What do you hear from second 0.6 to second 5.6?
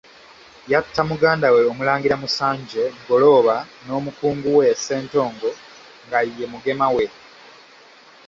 Yatta muganda we Omulangira Musanje Ggolooba n'omukungu we Ssentongo